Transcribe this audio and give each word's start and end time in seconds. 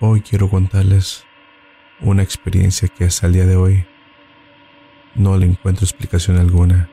Hoy 0.00 0.20
quiero 0.20 0.48
contarles 0.48 1.24
una 2.00 2.22
experiencia 2.22 2.86
que 2.86 3.02
hasta 3.02 3.26
el 3.26 3.32
día 3.32 3.46
de 3.46 3.56
hoy 3.56 3.84
no 5.16 5.36
le 5.36 5.44
encuentro 5.44 5.84
explicación 5.84 6.36
alguna. 6.36 6.88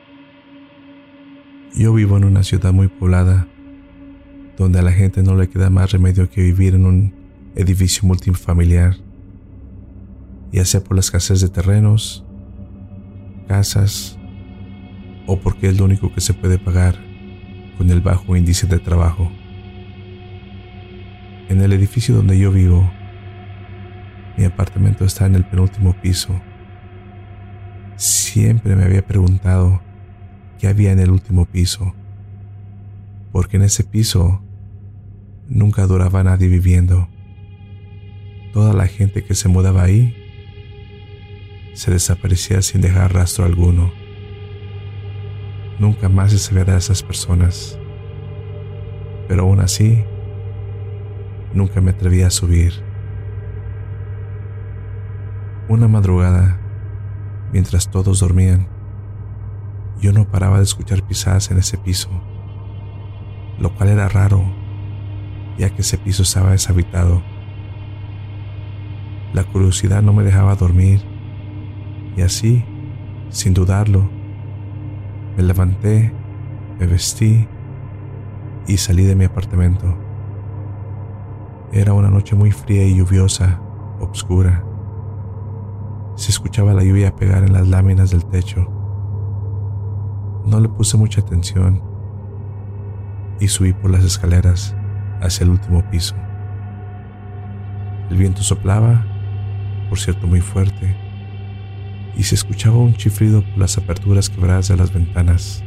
Yo 1.72 1.94
vivo 1.94 2.16
en 2.16 2.24
una 2.24 2.42
ciudad 2.42 2.72
muy 2.72 2.88
poblada, 2.88 3.46
donde 4.58 4.80
a 4.80 4.82
la 4.82 4.90
gente 4.90 5.22
no 5.22 5.36
le 5.36 5.48
queda 5.48 5.70
más 5.70 5.92
remedio 5.92 6.28
que 6.28 6.42
vivir 6.42 6.74
en 6.74 6.84
un 6.84 7.14
edificio 7.54 8.02
multifamiliar, 8.08 8.96
ya 10.50 10.64
sea 10.64 10.82
por 10.82 10.96
la 10.96 11.00
escasez 11.00 11.40
de 11.40 11.48
terrenos, 11.48 12.24
casas, 13.46 14.18
o 15.28 15.38
porque 15.38 15.68
es 15.68 15.78
lo 15.78 15.84
único 15.84 16.12
que 16.12 16.20
se 16.20 16.34
puede 16.34 16.58
pagar 16.58 16.96
con 17.78 17.88
el 17.88 18.00
bajo 18.00 18.34
índice 18.34 18.66
de 18.66 18.80
trabajo. 18.80 19.30
En 21.48 21.60
el 21.60 21.72
edificio 21.72 22.12
donde 22.16 22.36
yo 22.36 22.50
vivo, 22.50 22.90
mi 24.36 24.44
apartamento 24.44 25.04
está 25.04 25.26
en 25.26 25.34
el 25.34 25.44
penúltimo 25.44 25.94
piso. 26.00 26.40
Siempre 27.96 28.76
me 28.76 28.84
había 28.84 29.06
preguntado 29.06 29.80
qué 30.58 30.68
había 30.68 30.92
en 30.92 30.98
el 30.98 31.10
último 31.10 31.46
piso, 31.46 31.94
porque 33.32 33.56
en 33.56 33.62
ese 33.62 33.84
piso 33.84 34.42
nunca 35.48 35.86
duraba 35.86 36.22
nadie 36.22 36.48
viviendo. 36.48 37.08
Toda 38.52 38.72
la 38.72 38.86
gente 38.86 39.24
que 39.24 39.34
se 39.34 39.48
mudaba 39.48 39.82
ahí 39.82 40.14
se 41.74 41.90
desaparecía 41.90 42.62
sin 42.62 42.80
dejar 42.80 43.12
rastro 43.12 43.44
alguno. 43.44 43.92
Nunca 45.78 46.08
más 46.08 46.32
se 46.32 46.38
sabía 46.38 46.64
de 46.64 46.76
esas 46.76 47.02
personas. 47.02 47.78
Pero 49.28 49.42
aún 49.42 49.60
así, 49.60 50.04
nunca 51.52 51.80
me 51.80 51.90
atreví 51.90 52.22
a 52.22 52.30
subir. 52.30 52.85
Una 55.68 55.88
madrugada, 55.88 56.60
mientras 57.52 57.90
todos 57.90 58.20
dormían, 58.20 58.68
yo 60.00 60.12
no 60.12 60.28
paraba 60.28 60.58
de 60.58 60.62
escuchar 60.62 61.02
pisadas 61.02 61.50
en 61.50 61.58
ese 61.58 61.76
piso, 61.76 62.08
lo 63.58 63.74
cual 63.74 63.88
era 63.88 64.08
raro, 64.08 64.44
ya 65.58 65.70
que 65.70 65.82
ese 65.82 65.98
piso 65.98 66.22
estaba 66.22 66.52
deshabitado. 66.52 67.20
La 69.32 69.42
curiosidad 69.42 70.02
no 70.02 70.12
me 70.12 70.22
dejaba 70.22 70.54
dormir, 70.54 71.02
y 72.16 72.22
así, 72.22 72.64
sin 73.30 73.52
dudarlo, 73.52 74.08
me 75.36 75.42
levanté, 75.42 76.12
me 76.78 76.86
vestí 76.86 77.48
y 78.68 78.76
salí 78.76 79.04
de 79.04 79.16
mi 79.16 79.24
apartamento. 79.24 79.98
Era 81.72 81.92
una 81.92 82.08
noche 82.08 82.36
muy 82.36 82.52
fría 82.52 82.84
y 82.84 82.96
lluviosa, 82.96 83.60
oscura. 83.98 84.65
Se 86.16 86.30
escuchaba 86.30 86.72
la 86.72 86.82
lluvia 86.82 87.14
pegar 87.14 87.44
en 87.44 87.52
las 87.52 87.68
láminas 87.68 88.10
del 88.10 88.24
techo. 88.24 88.66
No 90.46 90.60
le 90.60 90.68
puse 90.70 90.96
mucha 90.96 91.20
atención 91.20 91.82
y 93.38 93.48
subí 93.48 93.74
por 93.74 93.90
las 93.90 94.02
escaleras 94.02 94.74
hacia 95.20 95.44
el 95.44 95.50
último 95.50 95.88
piso. 95.90 96.16
El 98.08 98.16
viento 98.16 98.42
soplaba, 98.42 99.04
por 99.90 99.98
cierto 99.98 100.26
muy 100.26 100.40
fuerte, 100.40 100.96
y 102.16 102.22
se 102.22 102.34
escuchaba 102.34 102.78
un 102.78 102.94
chifrido 102.94 103.42
por 103.42 103.58
las 103.58 103.76
aperturas 103.76 104.30
quebradas 104.30 104.68
de 104.68 104.76
las 104.78 104.94
ventanas. 104.94 105.62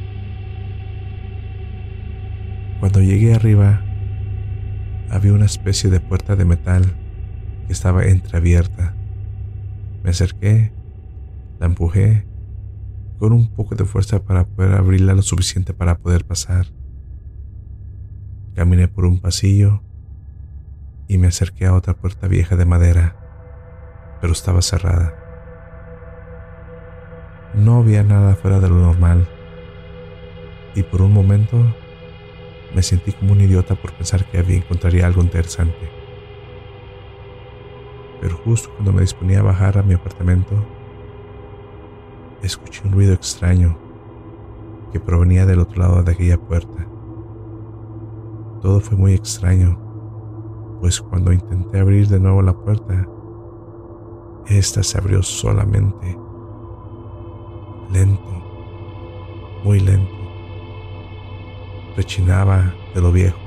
Cuando 2.80 3.02
llegué 3.02 3.36
arriba, 3.36 3.83
había 5.11 5.33
una 5.33 5.45
especie 5.45 5.92
de 5.92 6.00
puerta 6.00 6.36
de 6.36 6.45
metal 6.45 6.86
que 7.67 7.73
estaba 7.73 8.05
entreabierta. 8.05 8.95
Me 10.04 10.11
acerqué, 10.11 10.71
la 11.60 11.65
empujé 11.65 12.26
con 13.17 13.33
un 13.33 13.54
poco 13.54 13.76
de 13.76 13.86
fuerza 13.86 14.23
para 14.23 14.45
poder 14.45 14.73
abrirla 14.73 15.14
lo 15.14 15.21
suficiente 15.21 15.73
para 15.73 15.98
poder 15.98 16.26
pasar. 16.26 16.67
Caminé 18.55 18.88
por 18.88 19.05
un 19.05 19.20
pasillo 19.20 19.83
y 21.08 21.17
me 21.17 21.27
acerqué 21.27 21.65
a 21.65 21.73
otra 21.73 21.95
puerta 21.95 22.27
vieja 22.27 22.55
de 22.55 22.65
madera, 22.65 24.17
pero 24.21 24.32
estaba 24.32 24.61
cerrada. 24.61 25.15
No 27.55 27.80
había 27.80 28.04
nada 28.04 28.36
fuera 28.36 28.59
de 28.59 28.70
lo 28.70 28.76
normal 28.76 29.27
y 30.76 30.83
por 30.83 31.02
un 31.02 31.11
momento 31.11 31.76
me 32.73 32.83
sentí 32.83 33.11
como 33.11 33.33
un 33.33 33.42
idiota 33.42 33.76
por 33.76 33.92
pensar 33.93 34.23
que 34.26 34.38
había 34.38 34.58
encontraría 34.58 35.08
algo 35.08 35.21
interesante. 35.21 35.98
Pero 38.21 38.37
justo 38.37 38.69
cuando 38.73 38.93
me 38.93 39.02
disponía 39.02 39.39
a 39.39 39.43
bajar 39.43 39.77
a 39.77 39.83
mi 39.83 39.93
apartamento, 39.93 40.55
escuché 42.41 42.81
un 42.85 42.93
ruido 42.93 43.13
extraño 43.13 43.77
que 44.91 44.99
provenía 44.99 45.45
del 45.45 45.59
otro 45.59 45.81
lado 45.81 46.03
de 46.03 46.11
aquella 46.11 46.37
puerta. 46.37 46.87
Todo 48.61 48.79
fue 48.79 48.97
muy 48.97 49.13
extraño, 49.13 49.79
pues 50.81 50.99
cuando 50.99 51.31
intenté 51.31 51.79
abrir 51.79 52.08
de 52.08 52.19
nuevo 52.19 52.41
la 52.41 52.53
puerta, 52.53 53.08
esta 54.47 54.83
se 54.83 54.97
abrió 54.97 55.23
solamente, 55.23 56.17
lento, 57.91 58.43
muy 59.63 59.79
lento 59.79 60.19
rechinaba 61.99 62.73
de 62.95 63.02
lo 63.02 63.11
viejo. 63.11 63.37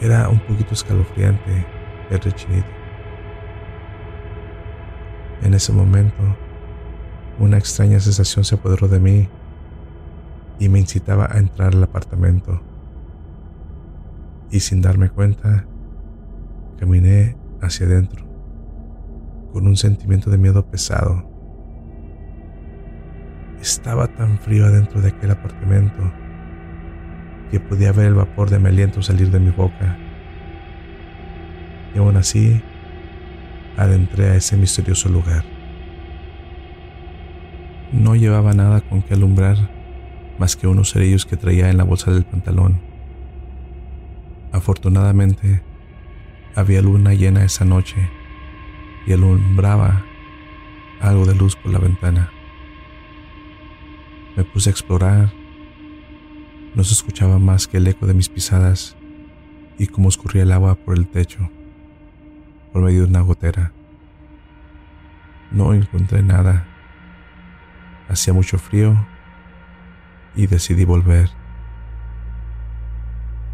Era 0.00 0.28
un 0.28 0.40
poquito 0.40 0.74
escalofriante 0.74 1.64
el 2.10 2.20
rechinito. 2.20 2.66
En 5.42 5.54
ese 5.54 5.72
momento, 5.72 6.36
una 7.38 7.58
extraña 7.58 7.98
sensación 7.98 8.44
se 8.44 8.54
apoderó 8.54 8.88
de 8.88 9.00
mí 9.00 9.28
y 10.58 10.68
me 10.68 10.78
incitaba 10.78 11.28
a 11.30 11.38
entrar 11.38 11.74
al 11.74 11.82
apartamento. 11.82 12.60
Y 14.50 14.60
sin 14.60 14.80
darme 14.80 15.08
cuenta, 15.10 15.66
caminé 16.78 17.36
hacia 17.60 17.86
adentro, 17.86 18.24
con 19.52 19.66
un 19.66 19.76
sentimiento 19.76 20.30
de 20.30 20.38
miedo 20.38 20.64
pesado. 20.66 21.28
Estaba 23.60 24.06
tan 24.08 24.38
frío 24.38 24.66
adentro 24.66 25.00
de 25.00 25.08
aquel 25.08 25.30
apartamento 25.30 26.12
que 27.50 27.60
podía 27.60 27.92
ver 27.92 28.06
el 28.06 28.14
vapor 28.14 28.50
de 28.50 28.58
mi 28.58 28.68
aliento 28.68 29.02
salir 29.02 29.30
de 29.30 29.40
mi 29.40 29.50
boca. 29.50 29.98
Y 31.94 31.98
aún 31.98 32.16
así, 32.16 32.60
adentré 33.76 34.30
a 34.30 34.36
ese 34.36 34.56
misterioso 34.56 35.08
lugar. 35.08 35.44
No 37.92 38.16
llevaba 38.16 38.52
nada 38.52 38.80
con 38.80 39.02
que 39.02 39.14
alumbrar 39.14 39.70
más 40.38 40.56
que 40.56 40.66
unos 40.66 40.92
cerillos 40.92 41.26
que 41.26 41.36
traía 41.36 41.70
en 41.70 41.76
la 41.76 41.84
bolsa 41.84 42.10
del 42.10 42.24
pantalón. 42.24 42.80
Afortunadamente, 44.50 45.62
había 46.54 46.82
luna 46.82 47.14
llena 47.14 47.44
esa 47.44 47.64
noche 47.64 48.10
y 49.06 49.12
alumbraba 49.12 50.04
algo 51.00 51.26
de 51.26 51.34
luz 51.34 51.56
por 51.56 51.72
la 51.72 51.78
ventana. 51.78 52.30
Me 54.36 54.44
puse 54.44 54.70
a 54.70 54.72
explorar. 54.72 55.32
No 56.74 56.84
se 56.84 56.94
escuchaba 56.94 57.38
más 57.38 57.68
que 57.68 57.76
el 57.76 57.86
eco 57.86 58.06
de 58.06 58.14
mis 58.14 58.28
pisadas 58.28 58.96
y 59.78 59.86
cómo 59.86 60.08
escurría 60.08 60.44
el 60.44 60.52
agua 60.52 60.76
por 60.76 60.96
el 60.96 61.06
techo, 61.06 61.50
por 62.72 62.82
medio 62.82 63.02
de 63.02 63.08
una 63.08 63.20
gotera. 63.20 63.72
No 65.50 65.74
encontré 65.74 66.22
nada. 66.22 66.66
Hacía 68.08 68.32
mucho 68.32 68.58
frío 68.58 69.06
y 70.34 70.46
decidí 70.46 70.84
volver. 70.84 71.30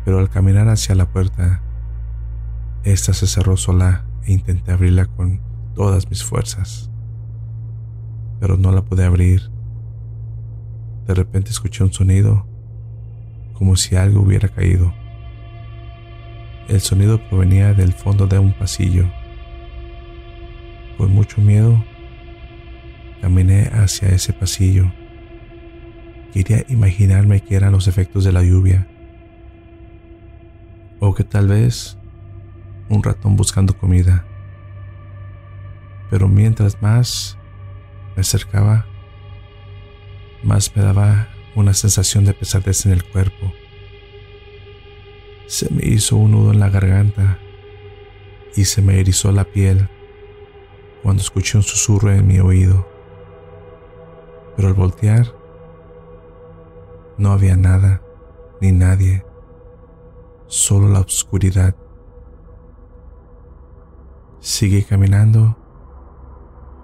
Pero 0.04 0.18
al 0.18 0.30
caminar 0.30 0.68
hacia 0.68 0.94
la 0.94 1.06
puerta, 1.06 1.60
esta 2.84 3.12
se 3.12 3.26
cerró 3.26 3.56
sola 3.56 4.04
e 4.24 4.32
intenté 4.32 4.72
abrirla 4.72 5.06
con 5.06 5.40
todas 5.74 6.08
mis 6.08 6.24
fuerzas. 6.24 6.90
Pero 8.40 8.56
no 8.56 8.72
la 8.72 8.82
pude 8.82 9.04
abrir 9.04 9.50
de 11.08 11.14
repente 11.14 11.50
escuché 11.50 11.82
un 11.82 11.92
sonido, 11.92 12.46
como 13.54 13.76
si 13.76 13.96
algo 13.96 14.20
hubiera 14.20 14.50
caído. 14.50 14.92
El 16.68 16.82
sonido 16.82 17.18
provenía 17.18 17.72
del 17.72 17.94
fondo 17.94 18.26
de 18.26 18.38
un 18.38 18.52
pasillo. 18.52 19.10
Con 20.98 21.12
mucho 21.12 21.40
miedo, 21.40 21.82
caminé 23.22 23.70
hacia 23.72 24.10
ese 24.10 24.34
pasillo. 24.34 24.92
Quería 26.34 26.66
imaginarme 26.68 27.40
que 27.40 27.54
eran 27.54 27.72
los 27.72 27.88
efectos 27.88 28.24
de 28.24 28.32
la 28.32 28.42
lluvia. 28.42 28.86
O 31.00 31.14
que 31.14 31.24
tal 31.24 31.48
vez 31.48 31.96
un 32.90 33.02
ratón 33.02 33.34
buscando 33.34 33.72
comida. 33.78 34.26
Pero 36.10 36.28
mientras 36.28 36.82
más 36.82 37.38
me 38.14 38.20
acercaba, 38.20 38.84
más 40.42 40.76
me 40.76 40.82
daba 40.82 41.28
una 41.54 41.72
sensación 41.72 42.26
de 42.26 42.34
pesadez 42.34 42.84
en 42.84 42.92
el 42.92 43.04
cuerpo. 43.04 43.54
Se 45.48 45.72
me 45.72 45.80
hizo 45.82 46.16
un 46.16 46.32
nudo 46.32 46.52
en 46.52 46.60
la 46.60 46.68
garganta 46.68 47.38
y 48.54 48.66
se 48.66 48.82
me 48.82 49.00
erizó 49.00 49.32
la 49.32 49.44
piel 49.44 49.88
cuando 51.02 51.22
escuché 51.22 51.56
un 51.56 51.62
susurro 51.62 52.12
en 52.12 52.26
mi 52.26 52.38
oído. 52.38 52.86
Pero 54.54 54.68
al 54.68 54.74
voltear, 54.74 55.34
no 57.16 57.32
había 57.32 57.56
nada 57.56 58.02
ni 58.60 58.72
nadie, 58.72 59.24
solo 60.48 60.86
la 60.90 61.00
oscuridad. 61.00 61.74
Sigue 64.40 64.84
caminando. 64.84 65.56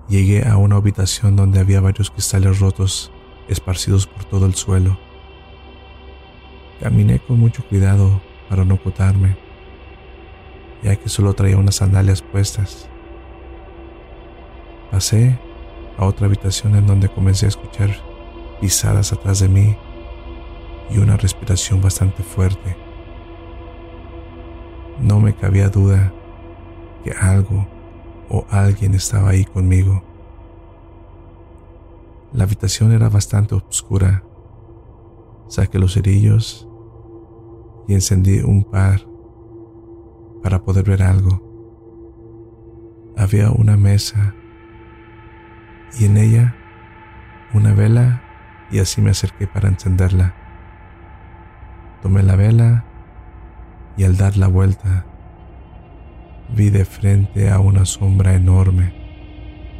Llegué 0.08 0.48
a 0.48 0.56
una 0.56 0.76
habitación 0.76 1.36
donde 1.36 1.60
había 1.60 1.82
varios 1.82 2.10
cristales 2.10 2.60
rotos 2.60 3.12
esparcidos 3.46 4.06
por 4.06 4.24
todo 4.24 4.46
el 4.46 4.54
suelo. 4.54 4.98
Caminé 6.80 7.18
con 7.18 7.38
mucho 7.38 7.62
cuidado 7.68 8.22
para 8.48 8.64
no 8.64 8.74
ocultarme, 8.74 9.36
ya 10.82 10.96
que 10.96 11.08
solo 11.08 11.34
traía 11.34 11.56
unas 11.56 11.76
sandalias 11.76 12.22
puestas. 12.22 12.88
Pasé 14.90 15.38
a 15.98 16.04
otra 16.06 16.26
habitación 16.26 16.76
en 16.76 16.86
donde 16.86 17.08
comencé 17.08 17.46
a 17.46 17.48
escuchar 17.48 17.90
pisadas 18.60 19.12
atrás 19.12 19.40
de 19.40 19.48
mí 19.48 19.76
y 20.90 20.98
una 20.98 21.16
respiración 21.16 21.80
bastante 21.80 22.22
fuerte. 22.22 22.76
No 25.00 25.20
me 25.20 25.34
cabía 25.34 25.68
duda 25.68 26.12
que 27.02 27.12
algo 27.12 27.66
o 28.28 28.46
alguien 28.50 28.94
estaba 28.94 29.30
ahí 29.30 29.44
conmigo. 29.44 30.02
La 32.32 32.44
habitación 32.44 32.92
era 32.92 33.08
bastante 33.08 33.54
oscura. 33.54 34.24
Saqué 35.48 35.78
los 35.78 35.94
cerillos 35.94 36.68
y 37.88 37.94
encendí 37.94 38.40
un 38.40 38.64
par 38.64 39.06
para 40.42 40.62
poder 40.62 40.84
ver 40.84 41.02
algo. 41.02 41.42
Había 43.16 43.50
una 43.50 43.76
mesa 43.76 44.34
y 45.98 46.06
en 46.06 46.16
ella 46.16 46.56
una 47.52 47.72
vela 47.72 48.22
y 48.70 48.78
así 48.80 49.00
me 49.00 49.10
acerqué 49.10 49.46
para 49.46 49.68
encenderla. 49.68 50.34
Tomé 52.02 52.22
la 52.22 52.36
vela 52.36 52.84
y 53.96 54.04
al 54.04 54.16
dar 54.16 54.36
la 54.36 54.48
vuelta 54.48 55.06
vi 56.54 56.70
de 56.70 56.84
frente 56.84 57.50
a 57.50 57.58
una 57.58 57.84
sombra 57.84 58.34
enorme, 58.34 58.92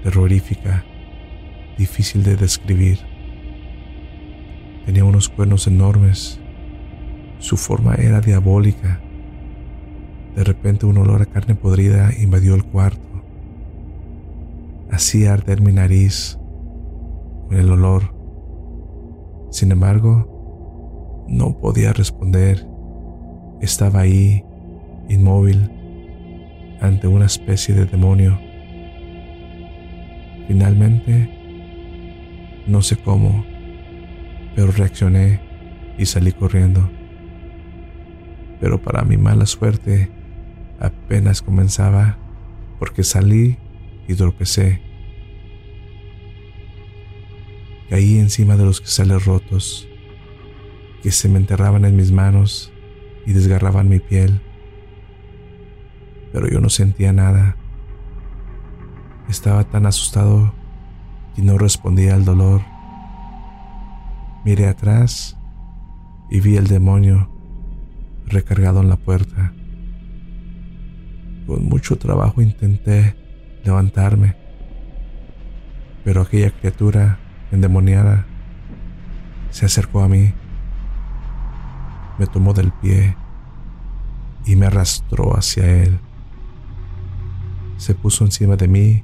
terrorífica, 0.03 0.85
difícil 1.77 2.23
de 2.23 2.37
describir. 2.37 2.99
Tenía 4.85 5.05
unos 5.05 5.29
cuernos 5.29 5.67
enormes. 5.67 6.41
Su 7.44 7.58
forma 7.58 7.94
era 7.96 8.23
diabólica. 8.23 9.02
De 10.35 10.44
repente 10.44 10.87
un 10.87 10.96
olor 10.96 11.20
a 11.20 11.26
carne 11.26 11.55
podrida 11.55 12.08
invadió 12.19 12.55
el 12.55 12.64
cuarto. 12.64 13.23
Hacía 14.91 15.35
arder 15.35 15.61
mi 15.61 15.70
nariz 15.70 16.38
con 17.46 17.58
el 17.58 17.70
olor. 17.70 18.14
Sin 19.50 19.73
embargo, 19.73 21.26
no 21.29 21.58
podía 21.58 21.93
responder. 21.93 22.67
Estaba 23.61 24.00
ahí, 24.00 24.43
inmóvil, 25.11 25.70
ante 26.81 27.08
una 27.08 27.26
especie 27.26 27.75
de 27.75 27.85
demonio. 27.85 28.38
Finalmente, 30.49 31.29
no 32.67 32.81
sé 32.81 32.96
cómo, 32.96 33.44
pero 34.56 34.73
reaccioné 34.73 35.41
y 35.99 36.06
salí 36.06 36.32
corriendo. 36.32 36.88
Pero 38.64 38.81
para 38.81 39.05
mi 39.05 39.19
mala 39.19 39.44
suerte, 39.44 40.11
apenas 40.81 41.43
comenzaba 41.43 42.16
porque 42.78 43.05
salí 43.05 43.58
y 44.08 44.14
tropecé. 44.14 44.81
Caí 47.90 48.16
encima 48.16 48.56
de 48.56 48.64
los 48.64 48.81
cristales 48.81 49.26
rotos 49.26 49.87
que 51.02 51.11
se 51.11 51.28
me 51.28 51.37
enterraban 51.37 51.84
en 51.84 51.94
mis 51.94 52.11
manos 52.11 52.72
y 53.26 53.34
desgarraban 53.34 53.90
mi 53.90 53.99
piel. 53.99 54.40
Pero 56.32 56.49
yo 56.49 56.58
no 56.58 56.70
sentía 56.70 57.12
nada. 57.12 57.58
Estaba 59.28 59.64
tan 59.64 59.84
asustado 59.84 60.55
y 61.37 61.43
no 61.43 61.58
respondía 61.58 62.14
al 62.14 62.25
dolor. 62.25 62.62
Miré 64.43 64.69
atrás 64.69 65.37
y 66.31 66.40
vi 66.40 66.56
el 66.56 66.67
demonio 66.67 67.33
recargado 68.26 68.81
en 68.81 68.88
la 68.88 68.97
puerta. 68.97 69.53
Con 71.47 71.65
mucho 71.67 71.97
trabajo 71.97 72.41
intenté 72.41 73.17
levantarme, 73.65 74.37
pero 76.05 76.23
aquella 76.23 76.50
criatura 76.50 77.19
endemoniada 77.53 78.26
se 79.50 79.67
acercó 79.67 80.03
a 80.03 80.09
mí, 80.09 80.32
me 82.19 82.26
tomó 82.26 82.53
del 82.55 82.73
pie 82.73 83.17
y 84.47 84.56
me 84.56 84.67
arrastró 84.67 85.37
hacia 85.37 85.82
él. 85.82 85.99
Se 87.77 87.94
puso 87.94 88.25
encima 88.25 88.56
de 88.56 88.69
mí, 88.69 89.03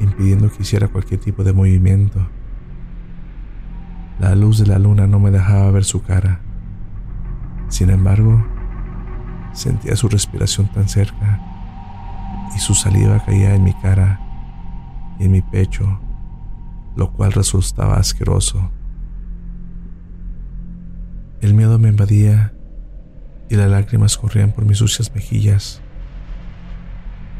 impidiendo 0.00 0.50
que 0.50 0.62
hiciera 0.62 0.88
cualquier 0.88 1.20
tipo 1.20 1.44
de 1.44 1.52
movimiento. 1.52 2.28
La 4.18 4.34
luz 4.34 4.58
de 4.58 4.66
la 4.66 4.78
luna 4.78 5.06
no 5.06 5.18
me 5.18 5.30
dejaba 5.30 5.70
ver 5.70 5.84
su 5.84 6.02
cara. 6.02 6.40
Sin 7.72 7.88
embargo, 7.88 8.44
sentía 9.54 9.96
su 9.96 10.06
respiración 10.06 10.70
tan 10.70 10.90
cerca 10.90 11.40
y 12.54 12.58
su 12.58 12.74
saliva 12.74 13.24
caía 13.24 13.54
en 13.54 13.64
mi 13.64 13.72
cara 13.72 14.20
y 15.18 15.24
en 15.24 15.32
mi 15.32 15.40
pecho, 15.40 15.98
lo 16.96 17.10
cual 17.14 17.32
resultaba 17.32 17.96
asqueroso. 17.96 18.70
El 21.40 21.54
miedo 21.54 21.78
me 21.78 21.88
invadía 21.88 22.52
y 23.48 23.56
las 23.56 23.70
lágrimas 23.70 24.18
corrían 24.18 24.52
por 24.52 24.66
mis 24.66 24.76
sucias 24.76 25.10
mejillas. 25.14 25.80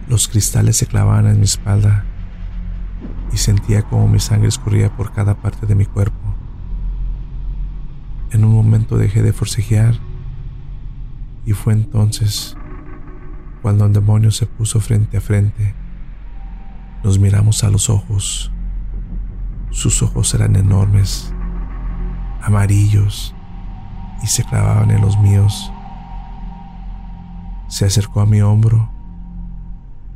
Los 0.09 0.29
cristales 0.29 0.79
se 0.79 0.87
clavaban 0.87 1.27
en 1.27 1.41
mi 1.41 1.45
espalda 1.45 2.07
y 3.35 3.37
sentía 3.37 3.83
como 3.83 4.09
mi 4.09 4.19
sangre 4.19 4.49
escurría 4.49 4.97
por 4.97 5.13
cada 5.13 5.35
parte 5.35 5.67
de 5.67 5.75
mi 5.75 5.85
cuerpo. 5.85 6.35
En 8.31 8.47
un 8.47 8.55
momento 8.55 8.97
dejé 8.97 9.21
de 9.21 9.35
forcejear 9.35 10.01
y 11.45 11.53
fue 11.53 11.73
entonces 11.73 12.57
cuando 13.63 13.87
el 13.87 13.93
demonio 13.93 14.31
se 14.31 14.47
puso 14.47 14.81
frente 14.81 15.17
a 15.17 15.21
frente. 15.21 15.75
Nos 17.05 17.19
miramos 17.19 17.63
a 17.65 17.71
los 17.71 17.91
ojos. 17.91 18.53
Sus 19.71 20.03
ojos 20.03 20.35
eran 20.35 20.57
enormes, 20.57 21.33
amarillos, 22.43 23.35
y 24.23 24.27
se 24.27 24.45
clavaban 24.45 24.91
en 24.91 25.01
los 25.01 25.19
míos. 25.19 25.73
Se 27.69 27.87
acercó 27.87 28.21
a 28.21 28.27
mi 28.27 28.43
hombro 28.43 28.91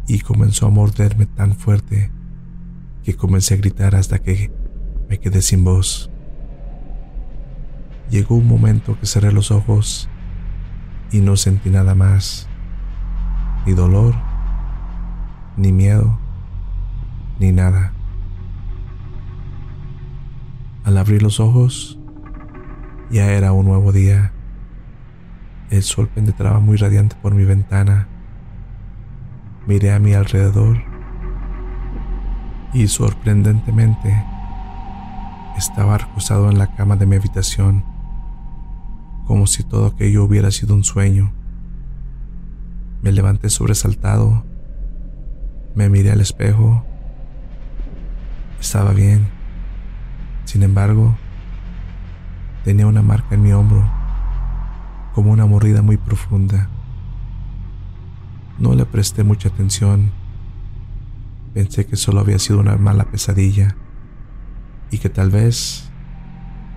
y 0.06 0.20
comenzó 0.20 0.66
a 0.66 0.70
morderme 0.70 1.26
tan 1.26 1.54
fuerte 1.54 2.10
que 3.02 3.16
comencé 3.16 3.54
a 3.54 3.58
gritar 3.58 3.94
hasta 3.94 4.18
que 4.18 4.52
me 5.08 5.18
quedé 5.18 5.40
sin 5.40 5.64
voz. 5.64 6.10
Llegó 8.10 8.36
un 8.36 8.46
momento 8.46 8.98
que 8.98 9.06
cerré 9.06 9.32
los 9.32 9.50
ojos 9.50 10.08
y 11.10 11.20
no 11.20 11.36
sentí 11.36 11.70
nada 11.70 11.94
más, 11.94 12.48
ni 13.66 13.72
dolor, 13.72 14.14
ni 15.56 15.72
miedo, 15.72 16.18
ni 17.38 17.52
nada. 17.52 17.92
Al 20.84 20.98
abrir 20.98 21.22
los 21.22 21.40
ojos, 21.40 21.98
ya 23.10 23.32
era 23.32 23.52
un 23.52 23.66
nuevo 23.66 23.92
día. 23.92 24.32
El 25.70 25.82
sol 25.82 26.08
penetraba 26.08 26.60
muy 26.60 26.76
radiante 26.76 27.16
por 27.20 27.34
mi 27.34 27.44
ventana. 27.44 28.08
Miré 29.66 29.92
a 29.92 29.98
mi 29.98 30.14
alrededor 30.14 30.78
y 32.72 32.86
sorprendentemente 32.88 34.24
estaba 35.56 35.98
recostado 35.98 36.50
en 36.50 36.58
la 36.58 36.68
cama 36.74 36.96
de 36.96 37.06
mi 37.06 37.16
habitación, 37.16 37.84
como 39.26 39.46
si 39.46 39.62
todo 39.62 39.86
aquello 39.86 40.24
hubiera 40.24 40.50
sido 40.50 40.74
un 40.74 40.84
sueño. 40.84 41.32
Me 43.02 43.12
levanté 43.12 43.50
sobresaltado, 43.50 44.44
me 45.74 45.88
miré 45.88 46.12
al 46.12 46.20
espejo, 46.20 46.84
estaba 48.60 48.92
bien. 48.92 49.28
Sin 50.44 50.62
embargo, 50.62 51.16
tenía 52.64 52.86
una 52.86 53.02
marca 53.02 53.34
en 53.34 53.42
mi 53.42 53.52
hombro, 53.52 53.86
como 55.14 55.32
una 55.32 55.44
mordida 55.44 55.82
muy 55.82 55.98
profunda. 55.98 56.70
No 58.58 58.74
le 58.74 58.86
presté 58.86 59.22
mucha 59.22 59.50
atención 59.50 60.12
Pensé 61.56 61.86
que 61.86 61.96
solo 61.96 62.20
había 62.20 62.38
sido 62.38 62.60
una 62.60 62.76
mala 62.76 63.04
pesadilla 63.04 63.76
y 64.90 64.98
que 64.98 65.08
tal 65.08 65.30
vez 65.30 65.90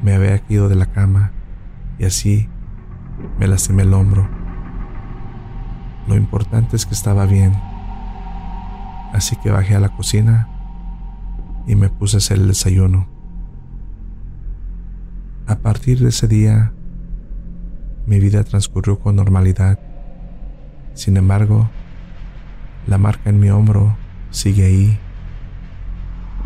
me 0.01 0.13
había 0.13 0.39
caído 0.39 0.69
de 0.69 0.75
la 0.75 0.85
cama 0.85 1.33
y 1.99 2.05
así 2.05 2.47
me 3.37 3.47
lastimé 3.47 3.83
el 3.83 3.93
hombro. 3.93 4.27
Lo 6.07 6.15
importante 6.15 6.75
es 6.75 6.85
que 6.85 6.95
estaba 6.95 7.25
bien. 7.25 7.53
Así 9.13 9.35
que 9.35 9.51
bajé 9.51 9.75
a 9.75 9.79
la 9.79 9.89
cocina 9.89 10.47
y 11.67 11.75
me 11.75 11.89
puse 11.89 12.17
a 12.17 12.19
hacer 12.19 12.37
el 12.37 12.47
desayuno. 12.47 13.07
A 15.45 15.57
partir 15.57 15.99
de 15.99 16.09
ese 16.09 16.27
día, 16.27 16.73
mi 18.05 18.19
vida 18.19 18.43
transcurrió 18.43 18.99
con 18.99 19.15
normalidad. 19.15 19.79
Sin 20.93 21.17
embargo, 21.17 21.69
la 22.87 22.97
marca 22.97 23.29
en 23.29 23.39
mi 23.39 23.49
hombro 23.49 23.95
sigue 24.31 24.65
ahí 24.65 24.99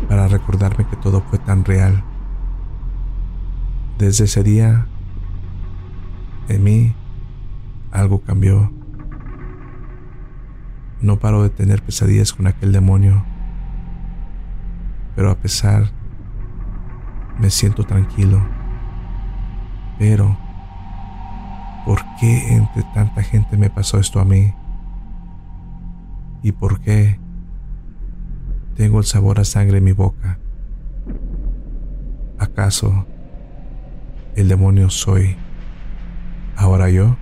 para 0.08 0.28
recordarme 0.28 0.86
que 0.86 0.96
todo 0.96 1.22
fue 1.22 1.38
tan 1.38 1.64
real. 1.64 2.02
Desde 3.98 4.24
ese 4.24 4.42
día, 4.42 4.86
en 6.48 6.62
mí, 6.62 6.94
algo 7.90 8.20
cambió. 8.22 8.72
No 11.00 11.18
paro 11.18 11.42
de 11.42 11.50
tener 11.50 11.82
pesadillas 11.82 12.32
con 12.32 12.46
aquel 12.46 12.72
demonio, 12.72 13.24
pero 15.14 15.30
a 15.30 15.36
pesar, 15.36 15.90
me 17.38 17.50
siento 17.50 17.84
tranquilo. 17.84 18.42
Pero, 19.98 20.36
¿por 21.84 22.00
qué 22.18 22.54
entre 22.54 22.82
tanta 22.94 23.22
gente 23.22 23.56
me 23.56 23.70
pasó 23.70 23.98
esto 23.98 24.20
a 24.20 24.24
mí? 24.24 24.54
¿Y 26.42 26.52
por 26.52 26.80
qué 26.80 27.18
tengo 28.76 28.98
el 28.98 29.04
sabor 29.04 29.40
a 29.40 29.44
sangre 29.44 29.78
en 29.78 29.84
mi 29.84 29.92
boca? 29.92 30.38
¿Acaso 32.38 33.06
el 34.34 34.48
demonio 34.48 34.90
soy 34.90 35.36
ahora 36.56 36.88
yo? 36.90 37.16